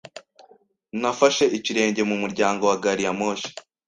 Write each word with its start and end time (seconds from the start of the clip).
Nafashe 1.01 1.45
ikirenge 1.57 2.01
mu 2.09 2.15
muryango 2.21 2.63
wa 2.69 2.77
gari 2.83 3.03
ya 3.07 3.13
moshi. 3.19 3.49